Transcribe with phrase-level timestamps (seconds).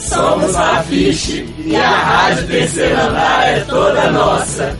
[0.00, 4.76] Somos a Fiche e a Rádio Terceiro Andar é toda nossa.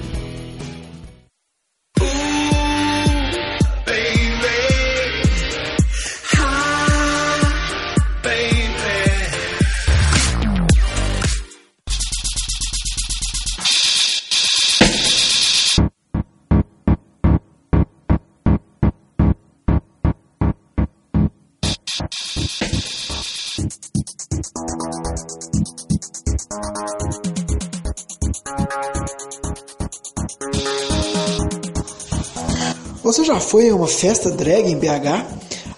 [33.10, 35.26] Você já foi a uma festa drag em BH?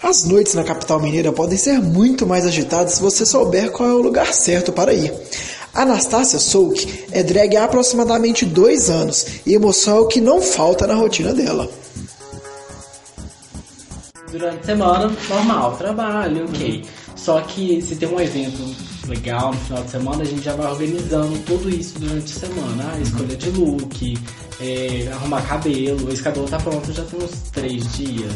[0.03, 3.93] As noites na capital mineira podem ser muito mais agitadas se você souber qual é
[3.93, 5.11] o lugar certo para ir.
[5.73, 10.85] Anastácia Souk é drag há aproximadamente dois anos e emoção é o que não falta
[10.85, 11.67] na rotina dela.
[14.31, 16.85] Durante a semana, normal, trabalho, ok.
[17.15, 18.75] Só que se tem um evento
[19.07, 22.93] legal no final de semana, a gente já vai organizando tudo isso durante a semana.
[22.93, 24.17] A escolha de look,
[24.63, 26.11] é, arrumar cabelo.
[26.11, 28.33] Esse cabelo tá pronto já tem uns três dias.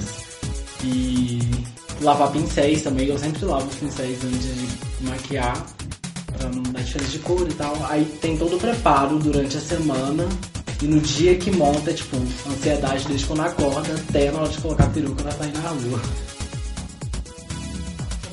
[0.83, 1.39] E
[2.01, 3.07] lavar pincéis também.
[3.07, 5.65] Eu sempre lavo os pincéis antes de maquiar,
[6.37, 7.75] pra não dar diferença de cor e tal.
[7.89, 10.27] Aí tem todo o preparo durante a semana.
[10.79, 14.83] E no dia que monta, tipo, ansiedade desde quando acorda até na hora de colocar
[14.83, 16.01] a peruca pra sair na rua.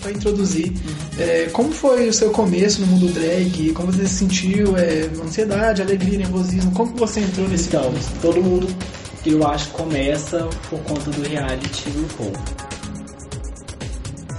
[0.04, 0.70] Para introduzir,
[1.18, 3.72] é, como foi o seu começo no mundo drag?
[3.72, 4.76] Como você se sentiu?
[4.76, 6.72] É, ansiedade, alegria, nervosismo?
[6.72, 8.04] Como que você entrou nesse Então, caos?
[8.20, 8.68] todo mundo,
[9.24, 12.32] eu acho, começa por conta do reality RuPaul.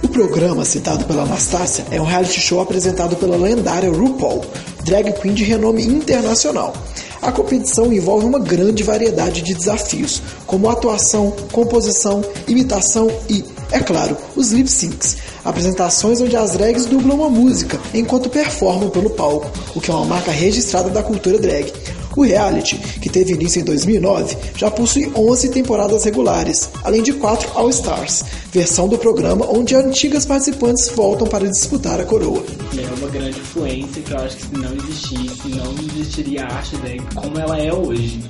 [0.04, 4.44] O programa citado pela Anastácia é um reality show apresentado pela lendária RuPaul,
[4.84, 6.74] drag queen de renome internacional.
[7.20, 14.16] A competição envolve uma grande variedade de desafios, como atuação, composição, imitação e, é claro,
[14.36, 19.80] os lip syncs, apresentações onde as drags dublam uma música enquanto performam pelo palco, o
[19.80, 21.72] que é uma marca registrada da cultura drag.
[22.16, 27.50] O reality, que teve início em 2009, já possui 11 temporadas regulares, além de 4
[27.54, 32.42] All Stars, versão do programa onde antigas participantes voltam para disputar a coroa.
[32.74, 36.76] É uma grande influência que eu acho que se não existisse, não existiria a arte
[36.76, 38.24] drag como ela é hoje.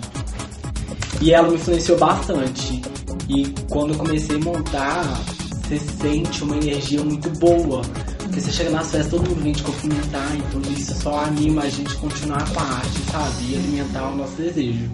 [1.20, 2.82] E ela me influenciou bastante.
[3.28, 5.02] E quando eu comecei a montar,
[5.62, 7.82] você sente uma energia muito boa.
[8.18, 11.68] Porque você chega nas festas, todo mundo vem te cumprimentar, então isso só anima a
[11.68, 13.52] gente a continuar com a arte, sabe?
[13.52, 14.90] E alimentar o nosso desejo.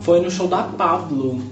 [0.00, 1.42] Foi no show da Pablo.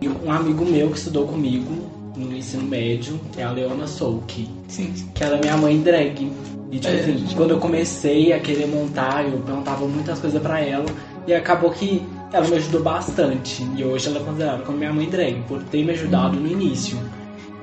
[0.00, 1.72] E um amigo meu que estudou comigo
[2.16, 4.48] no ensino médio é a Leona Souk.
[4.68, 4.92] Sim.
[5.14, 6.30] Que ela é minha mãe drag.
[6.70, 7.00] E tipo É.
[7.00, 10.86] assim, quando eu comecei a querer montar, eu perguntava muitas coisas pra ela.
[11.26, 12.02] E acabou que
[12.32, 13.66] ela me ajudou bastante.
[13.76, 16.98] E hoje ela é considerada como minha mãe drag, por ter me ajudado no início.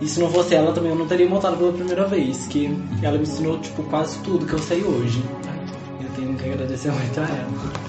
[0.02, 2.48] E se não fosse ela também eu não teria montado pela primeira vez.
[2.48, 2.70] Que
[3.02, 5.24] ela me ensinou, tipo, quase tudo que eu sei hoje.
[6.02, 7.86] Eu tenho que agradecer muito a ela.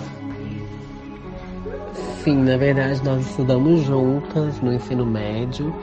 [2.22, 5.74] Sim, na verdade nós estudamos juntas no ensino médio.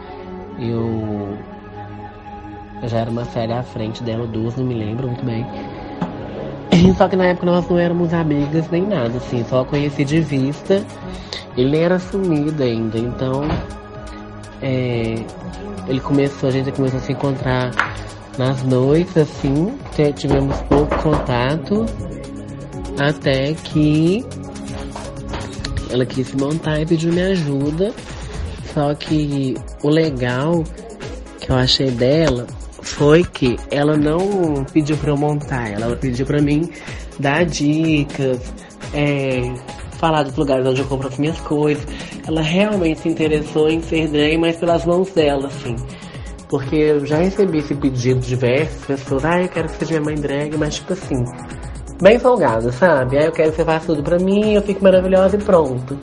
[0.59, 1.37] Eu,
[2.81, 5.45] eu já era uma série à frente dela, duas, não me lembro muito bem.
[6.97, 10.83] Só que na época nós não éramos amigas nem nada, assim, só conheci de vista.
[11.55, 13.43] Ele era sumido ainda, então
[14.61, 15.15] é,
[15.87, 17.71] ele começou, a gente começou a se encontrar
[18.37, 19.77] nas noites, assim,
[20.15, 21.85] tivemos pouco contato,
[22.99, 24.25] até que
[25.91, 27.93] ela quis se montar e pediu minha ajuda.
[28.73, 30.63] Só que o legal
[31.39, 32.47] que eu achei dela
[32.83, 36.69] foi que ela não pediu pra eu montar, ela pediu pra mim
[37.19, 38.39] dar dicas,
[38.93, 39.53] é,
[39.97, 41.85] falar dos lugares onde eu compro as minhas coisas.
[42.27, 45.75] Ela realmente se interessou em ser drag, mas pelas mãos dela, assim.
[46.49, 50.13] Porque eu já recebi esse pedido de diversas pessoas, ah, eu quero que seja minha
[50.13, 51.23] mãe drag, mas tipo assim,
[52.01, 53.17] bem folgada, sabe?
[53.17, 55.97] Aí eu quero que você faça tudo pra mim, eu fico maravilhosa e pronto.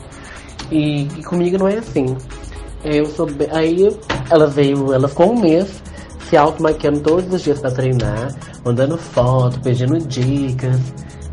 [0.71, 2.17] E, e comigo não é assim.
[2.83, 3.87] Eu sou Aí
[4.29, 5.81] ela veio, ela ficou um mês
[6.31, 8.33] se automaquiando todos os dias pra treinar,
[8.63, 10.79] mandando foto, pedindo dicas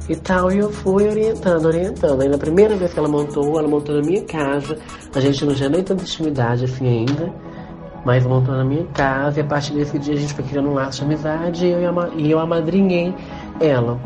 [0.09, 0.51] e tal.
[0.51, 2.21] E eu fui orientando, orientando.
[2.21, 4.77] Aí na primeira vez que ela montou, ela montou na minha casa.
[5.15, 7.33] A gente não tinha nem tanta intimidade assim ainda.
[8.05, 10.75] Mas montou na minha casa e a partir desse dia a gente foi criando um
[10.75, 11.81] laço de amizade e eu,
[12.17, 13.15] e eu amadrinhei
[13.61, 14.01] ela.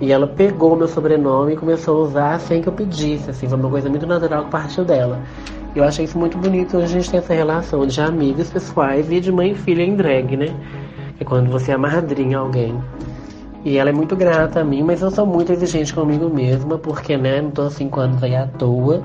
[0.00, 3.58] E ela pegou meu sobrenome e começou a usar sem que eu pedisse, assim, foi
[3.58, 5.20] uma coisa muito natural que partiu dela.
[5.76, 9.30] Eu achei isso muito bonito, a gente tem essa relação de amigas pessoais e de
[9.30, 10.46] mãe e filha em drag, né?
[11.20, 12.74] É quando você amadrinha alguém.
[13.62, 17.18] E ela é muito grata a mim, mas eu sou muito exigente comigo mesma, porque,
[17.18, 19.02] né, não tô há cinco anos aí à toa.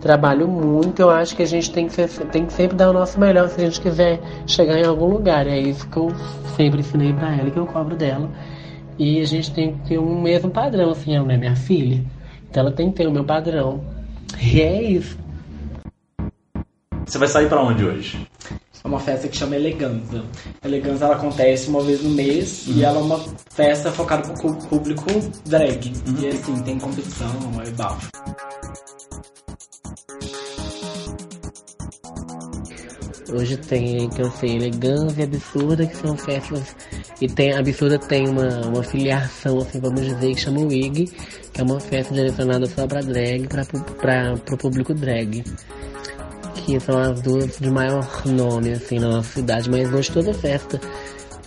[0.00, 2.92] Trabalho muito, eu acho que a gente tem que, ser, tem que sempre dar o
[2.92, 5.46] nosso melhor se a gente quiser chegar em algum lugar.
[5.46, 6.10] É isso que eu
[6.56, 8.28] sempre ensinei pra ela, que eu cobro dela.
[8.98, 12.02] E a gente tem que ter um mesmo padrão, assim, ela não é minha filha.
[12.50, 13.80] Então ela tem que ter o meu padrão.
[14.42, 15.29] E é isso.
[17.10, 18.24] Você vai sair pra onde hoje?
[18.84, 20.22] É uma festa que chama Eleganza.
[20.64, 23.18] Eleganza ela acontece uma vez no mês e ela é uma
[23.50, 25.06] festa focada pro público
[25.44, 25.92] drag.
[26.20, 27.28] E assim, tem competição,
[27.66, 28.08] é bafo.
[33.32, 36.76] Hoje tem que eu sei Elegância e Absurda, que são festas.
[37.20, 41.06] E tem, a Absurda tem uma, uma filiação, assim, vamos dizer, que chama Wig,
[41.52, 43.64] que é uma festa direcionada só pra drag, pra,
[44.00, 45.42] pra, pro público drag.
[46.66, 50.80] Que são as duas de maior nome, assim, na nossa cidade, mas hoje toda festa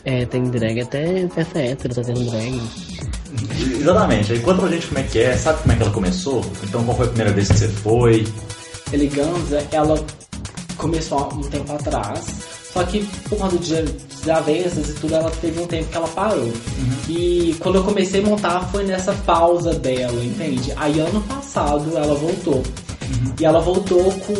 [0.04, 2.62] é, tem drag, até festa hétero tá tendo drag.
[3.80, 4.34] Exatamente.
[4.34, 6.46] Aí conta pra gente como é que é, sabe como é que ela começou?
[6.64, 8.28] Então qual foi a primeira vez que você foi?
[8.92, 10.06] Eleganza, ela
[10.78, 12.26] começou há um tempo atrás,
[12.74, 13.82] só que por conta de
[14.24, 16.52] desavenças e tudo, ela teve um tempo que ela parou.
[17.10, 20.74] E quando eu comecei a montar, foi nessa pausa dela, entende?
[20.76, 22.64] Aí ano passado ela voltou.
[23.40, 24.34] E ela voltou com,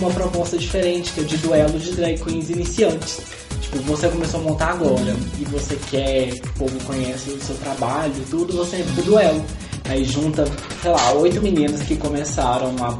[0.00, 3.20] uma proposta diferente, que é de duelo de drag queens iniciantes.
[3.60, 7.56] Tipo, você começou a montar agora e você quer que o povo conheça o seu
[7.56, 9.44] trabalho e tudo, você entra pro duelo.
[9.88, 10.44] Aí junta,
[10.82, 12.98] sei lá, oito meninas que começaram a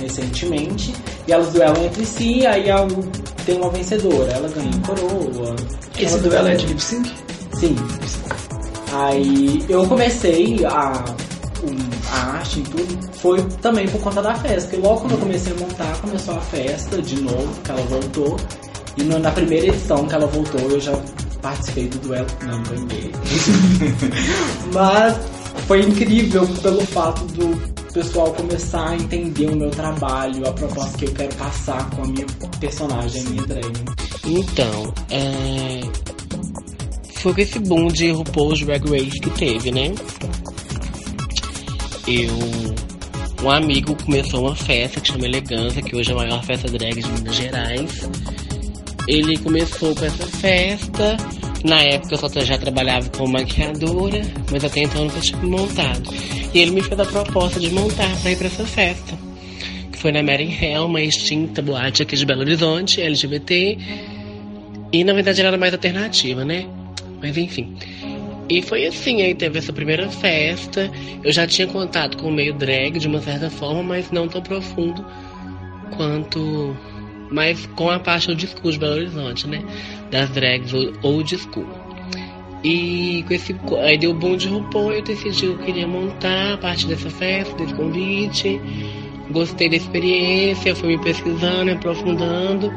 [0.00, 0.94] recentemente
[1.26, 2.88] e elas duelam entre si, aí ela
[3.46, 5.56] tem uma vencedora, ela ganha coroa.
[5.98, 7.10] Esse duelo é de lip sync?
[7.58, 7.76] Sim.
[8.92, 11.04] Aí eu comecei a,
[12.10, 14.76] a arte e tudo, foi também por conta da festa.
[14.76, 18.36] E logo quando eu comecei a montar, começou a festa de novo, que ela voltou.
[18.96, 20.92] E na primeira edição que ela voltou, eu já
[21.40, 22.26] participei do duelo.
[22.42, 23.10] Não ganhei.
[24.72, 25.16] Mas
[25.66, 31.04] foi incrível pelo fato do pessoal começar a entender o meu trabalho, a proposta que
[31.04, 32.26] eu quero passar com a minha
[32.58, 33.72] personagem, a minha drag.
[34.24, 35.80] Então, é...
[37.16, 39.94] foi com esse boom de RuPaul's Drag Race que teve, né?
[42.14, 42.36] Eu.
[43.42, 47.00] Um amigo começou uma festa que chama Elegância, que hoje é a maior festa drag
[47.00, 48.08] de Minas Gerais.
[49.08, 51.16] Ele começou com essa festa.
[51.64, 54.20] Na época eu só já trabalhava como maquiadora,
[54.50, 56.10] mas até então eu nunca tinha montado.
[56.52, 59.18] E ele me fez a proposta de montar pra ir pra essa festa.
[59.90, 63.78] Que foi na Mary Hell, uma extinta boate aqui de Belo Horizonte, LGBT.
[64.92, 66.66] E na verdade era mais alternativa, né?
[67.22, 67.74] Mas enfim.
[68.52, 70.90] E foi assim, aí teve essa primeira festa.
[71.24, 74.42] Eu já tinha contato com o meio drag de uma certa forma, mas não tão
[74.42, 75.02] profundo
[75.96, 76.76] quanto.
[77.30, 79.62] Mas com a parte old school de Belo Horizonte, né?
[80.10, 81.66] Das drags o- old school.
[82.62, 83.56] E com esse.
[83.82, 87.08] Aí deu o boom de RuPaul, eu decidi que eu queria montar a parte dessa
[87.08, 88.60] festa, desse convite.
[89.30, 92.70] Gostei da experiência, fui me pesquisando, me aprofundando,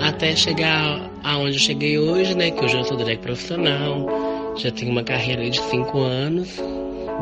[0.00, 2.52] até chegar aonde eu cheguei hoje, né?
[2.52, 4.06] Que hoje eu sou drag profissional,
[4.62, 6.56] já tenho uma carreira de cinco anos,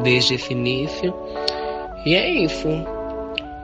[0.02, 1.14] desde esse início.
[2.04, 2.68] E é isso.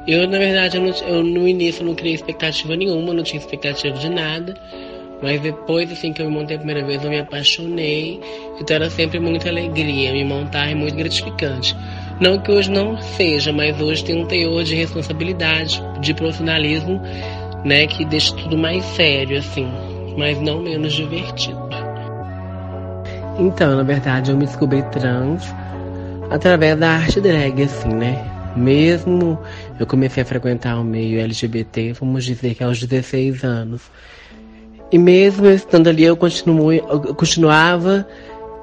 [0.06, 3.96] Eu, na verdade, eu, não- eu no início não criei expectativa nenhuma, não tinha expectativa
[3.96, 4.54] de nada.
[5.22, 8.20] Mas depois, assim, que eu me montei a primeira vez, eu me apaixonei.
[8.60, 10.12] Então era sempre muita alegria.
[10.12, 11.74] Me montar é muito gratificante.
[12.20, 17.00] Não que hoje não seja, mas hoje tem um teor de responsabilidade, de profissionalismo,
[17.64, 17.86] né?
[17.86, 19.66] Que deixa tudo mais sério, assim.
[20.18, 21.63] Mas não menos divertido.
[23.38, 25.52] Então, na verdade, eu me descobri trans
[26.30, 28.30] através da arte drag, assim, né?
[28.56, 29.38] Mesmo
[29.78, 33.82] eu comecei a frequentar o meio LGBT, vamos dizer que aos 16 anos.
[34.92, 38.06] E mesmo estando ali, eu, continuo, eu continuava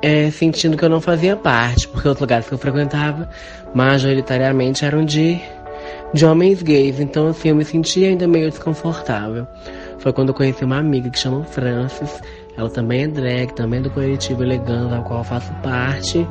[0.01, 3.29] é, sentindo que eu não fazia parte, porque os lugares que eu frequentava,
[3.73, 5.41] majoritariamente, eram de,
[6.13, 7.01] de homens gays.
[7.01, 9.45] Então, assim, eu me sentia ainda meio desconfortável.
[9.99, 12.21] Foi quando eu conheci uma amiga que chama Francis.
[12.57, 16.27] Ela também é drag, também é do coletivo Elegância, ao qual eu faço parte.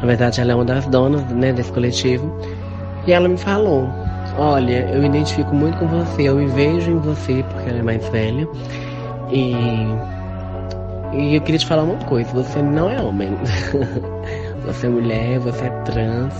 [0.00, 2.36] Na verdade, ela é uma das donas né, desse coletivo.
[3.06, 3.88] E ela me falou:
[4.36, 8.08] Olha, eu identifico muito com você, eu me vejo em você, porque ela é mais
[8.08, 8.48] velha.
[9.30, 9.52] E,
[11.12, 13.30] e eu queria te falar uma coisa: você não é homem.
[14.64, 16.34] você é mulher, você é trans.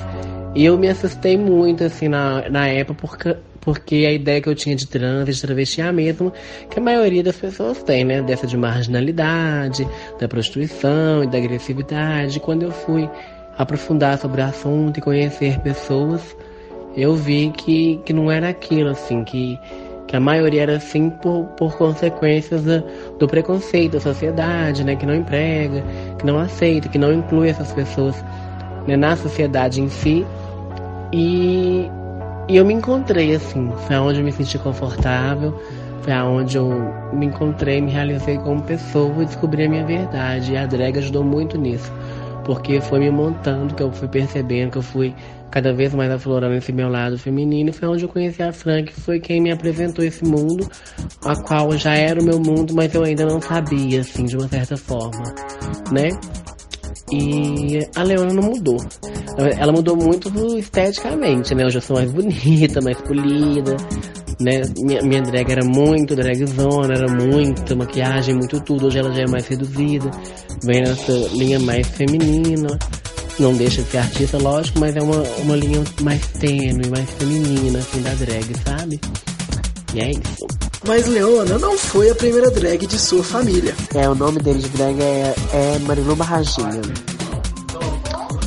[0.54, 4.54] E eu me assustei muito, assim, na, na época, porque, porque a ideia que eu
[4.54, 6.32] tinha de trans de travesti é a mesma
[6.70, 8.22] que a maioria das pessoas tem, né?
[8.22, 9.86] Dessa de marginalidade,
[10.18, 12.40] da prostituição e da agressividade.
[12.40, 13.08] Quando eu fui
[13.56, 16.36] aprofundar sobre o assunto e conhecer pessoas,
[16.96, 19.58] eu vi que, que não era aquilo, assim, que,
[20.06, 22.82] que a maioria era assim por, por consequências do,
[23.18, 24.96] do preconceito da sociedade, né?
[24.96, 25.84] Que não emprega,
[26.18, 28.16] que não aceita, que não inclui essas pessoas
[28.88, 30.26] né, na sociedade em si.
[31.12, 31.88] E,
[32.48, 35.54] e eu me encontrei assim, foi aonde eu me senti confortável,
[36.02, 36.70] foi aonde eu
[37.12, 40.52] me encontrei, me realizei como pessoa e descobri a minha verdade.
[40.52, 41.92] E a drag ajudou muito nisso,
[42.44, 45.14] porque foi me montando, que eu fui percebendo, que eu fui
[45.50, 47.72] cada vez mais aflorando esse meu lado feminino.
[47.72, 50.66] Foi onde eu conheci a Frank, foi quem me apresentou esse mundo,
[51.24, 54.48] a qual já era o meu mundo, mas eu ainda não sabia, assim, de uma
[54.48, 55.24] certa forma,
[55.90, 56.10] né?
[57.10, 58.76] E a Leona não mudou.
[59.58, 61.64] Ela mudou muito esteticamente, né?
[61.64, 63.76] Hoje eu sou mais bonita, mais polida,
[64.40, 64.62] né?
[64.78, 68.86] Minha, minha drag era muito dragzona, era muito maquiagem, muito tudo.
[68.86, 70.10] Hoje ela já é mais reduzida,
[70.62, 72.78] vem nessa linha mais feminina.
[73.38, 77.78] Não deixa de ser artista, lógico, mas é uma, uma linha mais tênue, mais feminina,
[77.78, 79.00] assim, da drag, sabe?
[79.94, 80.67] E é isso.
[80.86, 83.74] Mas Leona não foi a primeira drag de sua família.
[83.94, 86.80] É, o nome dele de drag é, é Marilu Barraginha.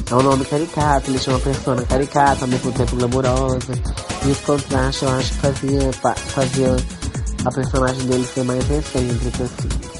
[0.10, 3.74] É um nome caricato, ele tinha uma persona caricata, ao mesmo tempo glamourosa.
[4.26, 6.76] E esse contraste eu acho que fazia, fazia
[7.46, 9.92] a personagem dele ser mais excêntrica, assim.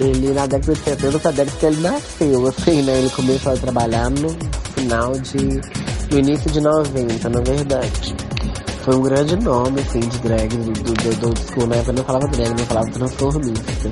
[0.00, 2.98] Ele na década de 70 foi a década que ele nasceu, assim, né?
[2.98, 4.28] Ele começou a trabalhar no
[4.74, 5.60] final de.
[6.10, 8.27] no início de 90, na verdade.
[8.82, 11.66] Foi um grande nome, assim, de drag do, do, do old school.
[11.66, 13.90] Na época não falava drag, não falava transformista.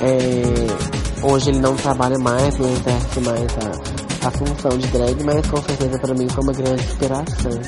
[0.00, 5.46] É, hoje ele não trabalha mais, não exerce mais a, a função de drag, mas
[5.46, 7.60] com certeza para mim foi uma grande inspiração.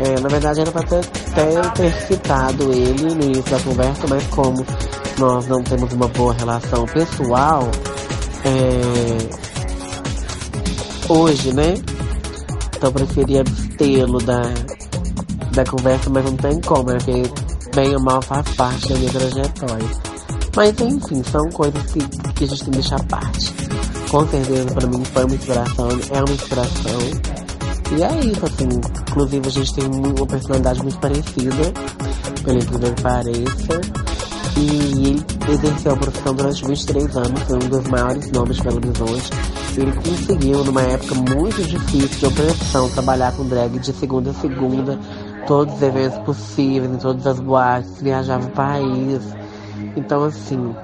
[0.00, 4.26] É, na verdade era para até ter, ter citado ele no início da conversa, mas
[4.26, 4.66] como
[5.18, 7.70] nós não temos uma boa relação pessoal,
[8.44, 9.52] é,
[11.08, 11.74] hoje, né?
[12.76, 14.42] Então eu preferi abstê-lo da,
[15.54, 16.98] da conversa, mas não tem como, né?
[16.98, 17.22] Porque
[17.74, 19.88] bem ou mal faz parte da minha trajetória.
[20.56, 22.00] Mas enfim, são coisas que,
[22.34, 23.52] que a gente tem que deixar parte.
[24.10, 27.00] Com certeza pra mim foi uma inspiração, é uma inspiração.
[27.96, 28.68] E é isso, assim,
[29.10, 31.72] inclusive a gente tem uma personalidade muito parecida,
[32.44, 34.04] pelo incrível que pareça.
[34.56, 38.76] E ele exerceu a profissão durante 23 anos, foi um dos maiores nomes de Belo
[38.76, 39.30] Horizonte.
[39.76, 44.98] Ele conseguiu, numa época muito difícil de opressão, trabalhar com drag de segunda a segunda,
[45.46, 49.20] todos os eventos possíveis, em todas as boates, viajava o país.
[49.96, 50.74] Então, assim,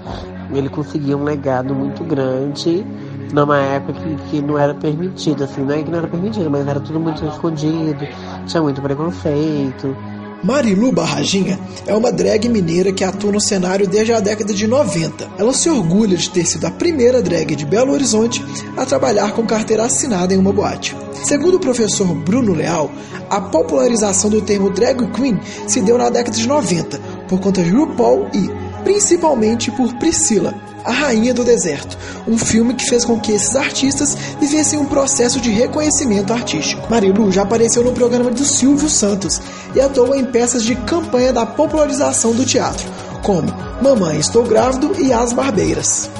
[0.52, 2.85] ele conseguiu um legado muito grande
[3.33, 6.67] numa época que, que não era permitido, assim, não é que não era permitido, mas
[6.67, 8.07] era tudo muito escondido,
[8.47, 9.97] tinha muito preconceito.
[10.42, 15.28] Marilu Barraginha é uma drag mineira que atua no cenário desde a década de 90.
[15.38, 18.42] Ela se orgulha de ter sido a primeira drag de Belo Horizonte
[18.76, 20.97] a trabalhar com carteira assinada em uma boate.
[21.25, 22.90] Segundo o professor Bruno Leal,
[23.28, 27.70] a popularização do termo drag queen se deu na década de 90 por conta de
[27.70, 28.50] RuPaul e,
[28.85, 31.97] principalmente, por Priscila, a Rainha do Deserto,
[32.27, 36.89] um filme que fez com que esses artistas vivessem um processo de reconhecimento artístico.
[36.91, 39.41] Marilu já apareceu no programa do Silvio Santos
[39.75, 42.87] e atuou em peças de campanha da popularização do teatro,
[43.23, 43.49] como
[43.83, 46.11] Mamãe Estou Grávido e As Barbeiras.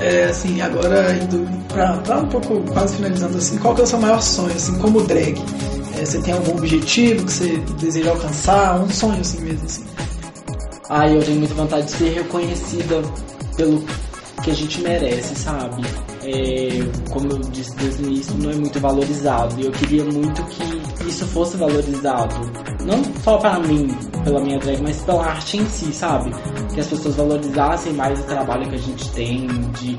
[0.00, 4.00] É, assim, agora indo pra, um pouco, quase finalizando assim, qual que é o seu
[4.00, 5.40] maior sonho, assim, como drag?
[5.96, 8.80] É, você tem algum objetivo que você deseja alcançar?
[8.80, 9.84] Um sonho assim mesmo, assim?
[10.94, 13.02] Ah, eu tenho muita vontade de ser reconhecida
[13.56, 13.82] pelo
[14.44, 15.80] que a gente merece, sabe?
[16.22, 19.58] É, como eu disse desde o início, não é muito valorizado.
[19.58, 22.34] E eu queria muito que isso fosse valorizado.
[22.84, 23.88] Não só para mim,
[24.22, 26.30] pela minha drag, mas pela arte em si, sabe?
[26.74, 29.96] Que as pessoas valorizassem mais o trabalho que a gente tem de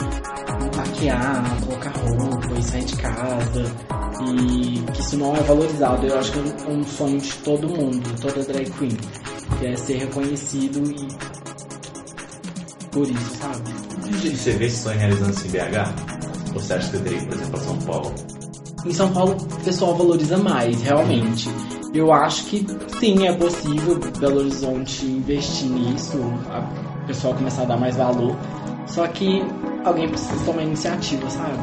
[0.78, 3.64] maquiar, colocar roupa e sair de casa.
[4.22, 6.06] E que isso não é valorizado.
[6.06, 8.96] Eu acho que é um sonho de todo mundo, toda drag queen.
[9.64, 11.08] Que é ser reconhecido e
[12.92, 13.72] por isso, sabe?
[14.10, 16.54] E você vê esse sonho realizando-se em BH?
[16.54, 18.14] Ou você acha que teria por exemplo, São Paulo?
[18.86, 21.50] Em São Paulo o pessoal valoriza mais, realmente.
[21.94, 22.68] Eu acho que
[23.00, 28.36] sim, é possível Belo Horizonte investir nisso, a pessoa começar a dar mais valor.
[28.86, 29.42] Só que
[29.86, 31.58] alguém precisa tomar iniciativa, sabe?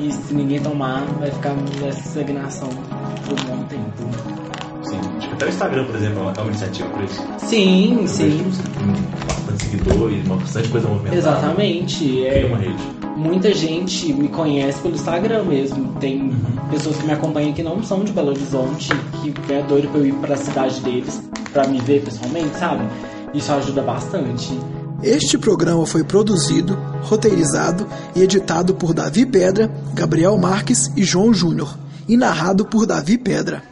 [0.00, 4.51] E se ninguém tomar, vai ficar nessa estagnação por um bom tempo.
[4.92, 5.32] Sim.
[5.32, 7.22] Até o Instagram, por exemplo, é uma iniciativa por isso.
[7.38, 8.44] Sim, sim.
[9.26, 11.16] Bastante seguidores, uma bastante coisa movimentada.
[11.16, 12.26] Exatamente.
[12.26, 13.02] É, uma rede.
[13.16, 15.94] Muita gente me conhece pelo Instagram mesmo.
[16.00, 16.68] Tem uhum.
[16.70, 18.90] pessoas que me acompanham que não são de Belo Horizonte,
[19.22, 21.22] que é doido pra eu ir pra cidade deles
[21.52, 22.84] pra me ver pessoalmente, sabe?
[23.34, 24.58] Isso ajuda bastante.
[25.02, 31.76] Este programa foi produzido, roteirizado e editado por Davi Pedra, Gabriel Marques e João Júnior,
[32.08, 33.71] e narrado por Davi Pedra.